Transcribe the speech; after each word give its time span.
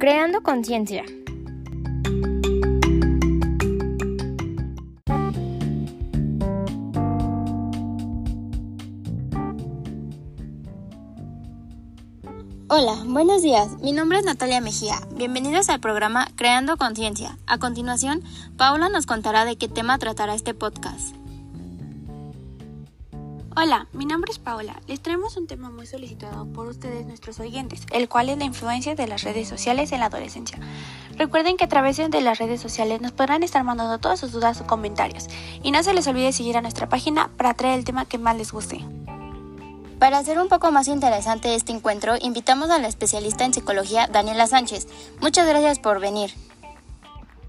Creando 0.00 0.42
conciencia. 0.42 1.04
Hola, 12.68 12.96
buenos 13.04 13.42
días. 13.42 13.68
Mi 13.82 13.92
nombre 13.92 14.20
es 14.20 14.24
Natalia 14.24 14.62
Mejía. 14.62 14.94
Bienvenidos 15.16 15.68
al 15.68 15.80
programa 15.80 16.28
Creando 16.34 16.78
Conciencia. 16.78 17.36
A 17.46 17.58
continuación, 17.58 18.22
Paula 18.56 18.88
nos 18.88 19.04
contará 19.04 19.44
de 19.44 19.56
qué 19.56 19.68
tema 19.68 19.98
tratará 19.98 20.34
este 20.34 20.54
podcast. 20.54 21.19
Hola, 23.56 23.88
mi 23.92 24.06
nombre 24.06 24.30
es 24.30 24.38
Paola. 24.38 24.80
Les 24.86 25.00
traemos 25.00 25.36
un 25.36 25.48
tema 25.48 25.70
muy 25.70 25.84
solicitado 25.84 26.46
por 26.46 26.68
ustedes, 26.68 27.04
nuestros 27.04 27.40
oyentes, 27.40 27.82
el 27.90 28.08
cual 28.08 28.28
es 28.28 28.38
la 28.38 28.44
influencia 28.44 28.94
de 28.94 29.08
las 29.08 29.24
redes 29.24 29.48
sociales 29.48 29.90
en 29.90 29.98
la 29.98 30.06
adolescencia. 30.06 30.60
Recuerden 31.16 31.56
que 31.56 31.64
a 31.64 31.68
través 31.68 31.96
de 31.96 32.20
las 32.20 32.38
redes 32.38 32.60
sociales 32.60 33.00
nos 33.00 33.10
podrán 33.10 33.42
estar 33.42 33.64
mandando 33.64 33.98
todas 33.98 34.20
sus 34.20 34.30
dudas 34.30 34.60
o 34.60 34.68
comentarios. 34.68 35.26
Y 35.64 35.72
no 35.72 35.82
se 35.82 35.92
les 35.92 36.06
olvide 36.06 36.32
seguir 36.32 36.56
a 36.58 36.62
nuestra 36.62 36.88
página 36.88 37.28
para 37.36 37.54
traer 37.54 37.76
el 37.76 37.84
tema 37.84 38.04
que 38.04 38.18
más 38.18 38.36
les 38.36 38.52
guste. 38.52 38.84
Para 39.98 40.18
hacer 40.18 40.38
un 40.38 40.48
poco 40.48 40.70
más 40.70 40.86
interesante 40.86 41.56
este 41.56 41.72
encuentro, 41.72 42.14
invitamos 42.20 42.70
a 42.70 42.78
la 42.78 42.86
especialista 42.86 43.44
en 43.44 43.52
psicología 43.52 44.06
Daniela 44.06 44.46
Sánchez. 44.46 44.86
Muchas 45.20 45.48
gracias 45.48 45.80
por 45.80 45.98
venir. 45.98 46.30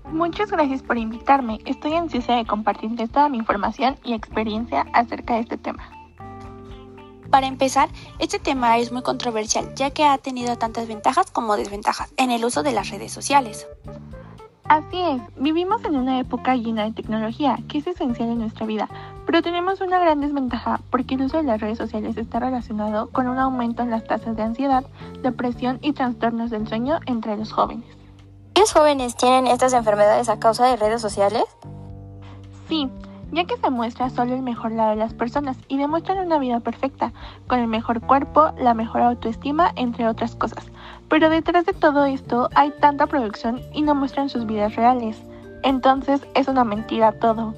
Muchas 0.05 0.52
gracias 0.52 0.82
por 0.82 0.98
invitarme. 0.98 1.60
Estoy 1.66 1.94
ansiosa 1.94 2.36
de 2.36 2.46
compartirles 2.46 3.12
toda 3.12 3.30
mi 3.30 3.38
información 3.38 3.98
y 4.04 4.14
experiencia 4.14 4.86
acerca 4.94 5.36
de 5.36 5.41
este 5.41 5.58
tema. 5.58 5.90
Para 7.30 7.48
empezar, 7.48 7.90
este 8.20 8.40
tema 8.40 8.77
es 8.77 8.91
muy 8.91 9.04
controversial 9.04 9.74
ya 9.76 9.91
que 9.91 10.04
ha 10.04 10.18
tenido 10.18 10.58
tantas 10.58 10.88
ventajas 10.88 11.32
como 11.32 11.55
desventajas 11.55 12.13
en 12.18 12.29
el 12.29 12.44
uso 12.44 12.62
de 12.62 12.74
las 12.74 12.90
redes 12.90 13.13
sociales. 13.13 13.68
Así 14.66 14.98
es, 15.02 15.22
vivimos 15.38 15.84
en 15.85 15.96
una 15.96 16.20
época 16.20 16.55
llena 16.55 16.84
de 16.84 16.94
tecnología, 16.94 17.57
que 17.68 17.79
es 17.79 17.88
esencial 17.88 18.29
en 18.29 18.40
nuestra 18.40 18.66
vida, 18.66 18.90
pero 19.26 19.41
tenemos 19.41 19.82
una 19.82 19.99
gran 19.99 20.22
desventaja 20.22 20.82
porque 20.90 21.16
el 21.16 21.24
uso 21.24 21.38
de 21.38 21.44
las 21.44 21.60
redes 21.60 21.77
sociales 21.77 22.18
está 22.18 22.40
relacionado 22.40 23.10
con 23.10 23.27
un 23.27 23.38
aumento 23.38 23.84
en 23.84 23.91
las 23.91 24.05
tasas 24.05 24.35
de 24.35 24.44
ansiedad, 24.44 24.85
depresión 25.24 25.79
y 25.82 25.94
trastornos 25.94 26.52
del 26.52 26.68
sueño 26.68 26.99
entre 27.05 27.38
los 27.38 27.52
jóvenes. 27.52 28.01
¿Los 28.62 28.73
jóvenes 28.73 29.15
tienen 29.15 29.48
estas 29.48 29.73
enfermedades 29.73 30.29
a 30.29 30.37
causa 30.37 30.67
de 30.67 30.76
redes 30.76 31.01
sociales? 31.01 31.45
Sí, 32.70 32.91
ya 33.31 33.45
que 33.45 33.57
se 33.57 33.71
muestra 33.71 34.12
solo 34.12 34.35
el 34.35 34.43
mejor 34.43 34.73
lado 34.73 34.91
de 34.91 34.98
las 34.98 35.15
personas 35.15 35.57
y 35.67 35.79
demuestran 35.79 36.20
una 36.20 36.37
vida 36.37 36.59
perfecta, 36.59 37.12
con 37.48 37.57
el 37.57 37.65
mejor 37.65 38.01
cuerpo, 38.01 38.54
la 38.59 38.76
mejor 38.76 39.01
autoestima, 39.01 39.71
entre 39.77 40.07
otras 40.07 40.35
cosas. 40.35 40.63
Pero 41.09 41.32
detrás 41.32 41.65
de 41.65 41.73
todo 41.73 42.05
esto 42.05 42.49
hay 42.54 42.70
tanta 42.79 43.07
producción 43.07 43.62
y 43.73 43.82
no 43.82 43.95
muestran 43.95 44.29
sus 44.29 44.45
vidas 44.45 44.76
reales. 44.76 45.20
Entonces 45.63 46.21
es 46.35 46.48
una 46.48 46.63
mentira 46.63 47.13
todo. 47.13 47.55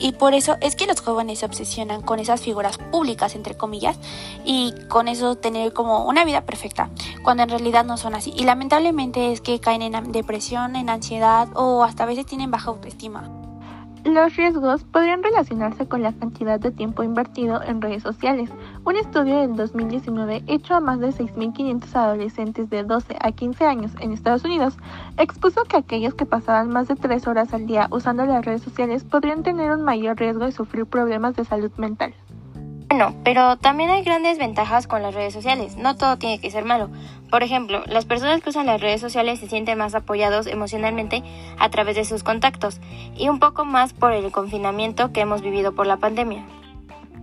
Y 0.00 0.12
por 0.12 0.34
eso 0.34 0.56
es 0.60 0.74
que 0.74 0.86
los 0.86 1.00
jóvenes 1.02 1.40
se 1.40 1.46
obsesionan 1.46 2.00
con 2.00 2.18
esas 2.18 2.40
figuras 2.40 2.78
públicas, 2.78 3.34
entre 3.36 3.56
comillas, 3.56 3.98
y 4.44 4.74
con 4.88 5.08
eso 5.08 5.36
tener 5.36 5.72
como 5.72 6.06
una 6.06 6.24
vida 6.24 6.40
perfecta, 6.40 6.90
cuando 7.22 7.42
en 7.42 7.50
realidad 7.50 7.84
no 7.84 7.98
son 7.98 8.14
así. 8.14 8.32
Y 8.34 8.44
lamentablemente 8.44 9.32
es 9.32 9.40
que 9.40 9.60
caen 9.60 9.82
en 9.82 10.10
depresión, 10.10 10.74
en 10.74 10.88
ansiedad 10.88 11.48
o 11.54 11.84
hasta 11.84 12.04
a 12.04 12.06
veces 12.06 12.26
tienen 12.26 12.50
baja 12.50 12.70
autoestima. 12.70 13.30
Los 14.04 14.34
riesgos 14.34 14.84
podrían 14.84 15.22
relacionarse 15.22 15.86
con 15.86 16.02
la 16.02 16.14
cantidad 16.14 16.58
de 16.58 16.70
tiempo 16.70 17.02
invertido 17.02 17.62
en 17.62 17.82
redes 17.82 18.02
sociales. 18.02 18.48
Un 18.82 18.96
estudio 18.96 19.40
del 19.40 19.56
2019 19.56 20.44
hecho 20.46 20.74
a 20.74 20.80
más 20.80 21.00
de 21.00 21.08
6.500 21.08 21.94
adolescentes 21.94 22.70
de 22.70 22.82
12 22.82 23.16
a 23.20 23.30
15 23.30 23.66
años 23.66 23.92
en 24.00 24.12
Estados 24.12 24.42
Unidos 24.44 24.78
expuso 25.18 25.64
que 25.64 25.76
aquellos 25.76 26.14
que 26.14 26.24
pasaban 26.24 26.70
más 26.70 26.88
de 26.88 26.96
3 26.96 27.26
horas 27.26 27.52
al 27.52 27.66
día 27.66 27.88
usando 27.90 28.24
las 28.24 28.42
redes 28.42 28.62
sociales 28.62 29.04
podrían 29.04 29.42
tener 29.42 29.70
un 29.70 29.82
mayor 29.82 30.18
riesgo 30.18 30.46
de 30.46 30.52
sufrir 30.52 30.86
problemas 30.86 31.36
de 31.36 31.44
salud 31.44 31.70
mental. 31.76 32.14
Bueno, 32.88 33.14
pero 33.22 33.56
también 33.56 33.90
hay 33.90 34.02
grandes 34.02 34.38
ventajas 34.38 34.86
con 34.86 35.02
las 35.02 35.14
redes 35.14 35.34
sociales. 35.34 35.76
No 35.76 35.96
todo 35.96 36.16
tiene 36.16 36.40
que 36.40 36.50
ser 36.50 36.64
malo. 36.64 36.88
Por 37.30 37.42
ejemplo, 37.42 37.82
las 37.86 38.06
personas 38.06 38.40
que 38.42 38.48
usan 38.48 38.66
las 38.66 38.80
redes 38.80 39.00
sociales 39.00 39.40
se 39.40 39.46
sienten 39.46 39.78
más 39.78 39.94
apoyados 39.94 40.46
emocionalmente 40.46 41.22
a 41.58 41.68
través 41.68 41.96
de 41.96 42.04
sus 42.04 42.24
contactos 42.24 42.80
y 43.14 43.28
un 43.28 43.38
poco 43.40 43.64
más 43.64 43.92
por 43.92 44.12
el 44.12 44.32
confinamiento 44.32 45.12
que 45.12 45.20
hemos 45.20 45.42
vivido 45.42 45.72
por 45.72 45.86
la 45.86 45.98
pandemia. 45.98 46.44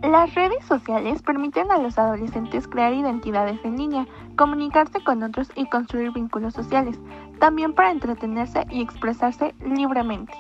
Las 0.04 0.36
redes 0.36 0.64
sociales 0.66 1.24
permiten 1.24 1.72
a 1.72 1.80
los 1.80 1.98
adolescentes 1.98 2.68
crear 2.68 2.94
identidades 2.94 3.60
en 3.64 3.78
línea, 3.78 4.08
comunicarse 4.36 5.04
con 5.04 5.24
otros 5.24 5.50
y 5.56 5.68
construir 5.68 6.12
vínculos 6.12 6.54
sociales, 6.54 7.00
también 7.40 7.74
para 7.74 7.92
entretenerse 7.92 8.66
y 8.70 8.82
expresarse 8.82 9.56
libremente. 9.60 10.34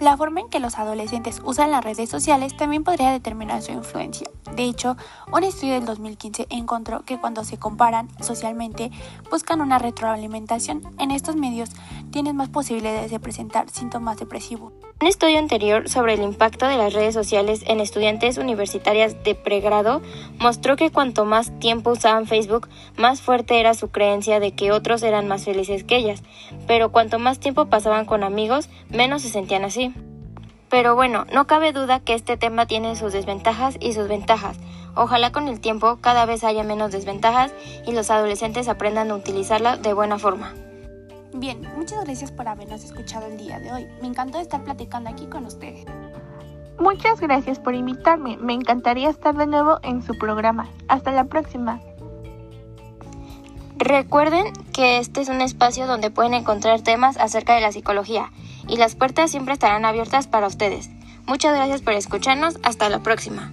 La 0.00 0.16
forma 0.16 0.40
en 0.40 0.48
que 0.48 0.58
los 0.58 0.78
adolescentes 0.78 1.40
usan 1.44 1.70
las 1.70 1.84
redes 1.84 2.10
sociales 2.10 2.56
también 2.56 2.82
podría 2.82 3.12
determinar 3.12 3.62
su 3.62 3.70
influencia. 3.70 4.28
De 4.56 4.64
hecho, 4.64 4.96
un 5.32 5.44
estudio 5.44 5.74
del 5.74 5.84
2015 5.84 6.48
encontró 6.50 7.04
que 7.04 7.20
cuando 7.20 7.44
se 7.44 7.58
comparan 7.58 8.08
socialmente 8.20 8.90
buscan 9.30 9.60
una 9.60 9.78
retroalimentación. 9.78 10.82
En 10.98 11.12
estos 11.12 11.36
medios 11.36 11.70
tienen 12.10 12.36
más 12.36 12.48
posibilidades 12.48 13.12
de 13.12 13.20
presentar 13.20 13.70
síntomas 13.70 14.18
depresivos. 14.18 14.72
Un 15.04 15.08
estudio 15.08 15.38
anterior 15.38 15.86
sobre 15.90 16.14
el 16.14 16.22
impacto 16.22 16.66
de 16.66 16.78
las 16.78 16.94
redes 16.94 17.12
sociales 17.12 17.62
en 17.66 17.80
estudiantes 17.80 18.38
universitarias 18.38 19.22
de 19.22 19.34
pregrado 19.34 20.00
mostró 20.38 20.76
que 20.76 20.90
cuanto 20.90 21.26
más 21.26 21.52
tiempo 21.58 21.90
usaban 21.90 22.26
Facebook, 22.26 22.70
más 22.96 23.20
fuerte 23.20 23.60
era 23.60 23.74
su 23.74 23.90
creencia 23.90 24.40
de 24.40 24.52
que 24.52 24.72
otros 24.72 25.02
eran 25.02 25.28
más 25.28 25.44
felices 25.44 25.84
que 25.84 25.98
ellas, 25.98 26.22
pero 26.66 26.90
cuanto 26.90 27.18
más 27.18 27.38
tiempo 27.38 27.66
pasaban 27.66 28.06
con 28.06 28.24
amigos, 28.24 28.70
menos 28.88 29.20
se 29.20 29.28
sentían 29.28 29.66
así. 29.66 29.92
Pero 30.70 30.94
bueno, 30.94 31.26
no 31.34 31.46
cabe 31.46 31.74
duda 31.74 32.00
que 32.00 32.14
este 32.14 32.38
tema 32.38 32.64
tiene 32.64 32.96
sus 32.96 33.12
desventajas 33.12 33.76
y 33.80 33.92
sus 33.92 34.08
ventajas. 34.08 34.56
Ojalá 34.94 35.32
con 35.32 35.48
el 35.48 35.60
tiempo 35.60 35.98
cada 36.00 36.24
vez 36.24 36.44
haya 36.44 36.62
menos 36.62 36.92
desventajas 36.92 37.52
y 37.86 37.92
los 37.92 38.10
adolescentes 38.10 38.68
aprendan 38.68 39.10
a 39.10 39.16
utilizarla 39.16 39.76
de 39.76 39.92
buena 39.92 40.18
forma. 40.18 40.54
Bien, 41.36 41.60
muchas 41.76 42.04
gracias 42.04 42.30
por 42.30 42.46
habernos 42.46 42.84
escuchado 42.84 43.26
el 43.26 43.36
día 43.36 43.58
de 43.58 43.72
hoy. 43.72 43.88
Me 44.00 44.06
encantó 44.06 44.38
estar 44.38 44.62
platicando 44.62 45.10
aquí 45.10 45.26
con 45.26 45.44
ustedes. 45.44 45.84
Muchas 46.78 47.20
gracias 47.20 47.58
por 47.58 47.74
invitarme. 47.74 48.36
Me 48.36 48.52
encantaría 48.52 49.10
estar 49.10 49.36
de 49.36 49.48
nuevo 49.48 49.80
en 49.82 50.02
su 50.02 50.16
programa. 50.16 50.68
Hasta 50.86 51.10
la 51.10 51.24
próxima. 51.24 51.80
Recuerden 53.76 54.52
que 54.72 54.98
este 54.98 55.22
es 55.22 55.28
un 55.28 55.40
espacio 55.40 55.88
donde 55.88 56.12
pueden 56.12 56.34
encontrar 56.34 56.82
temas 56.82 57.16
acerca 57.16 57.56
de 57.56 57.62
la 57.62 57.72
psicología 57.72 58.30
y 58.68 58.76
las 58.76 58.94
puertas 58.94 59.32
siempre 59.32 59.54
estarán 59.54 59.84
abiertas 59.84 60.28
para 60.28 60.46
ustedes. 60.46 60.88
Muchas 61.26 61.54
gracias 61.56 61.82
por 61.82 61.94
escucharnos. 61.94 62.58
Hasta 62.62 62.88
la 62.88 63.00
próxima. 63.00 63.52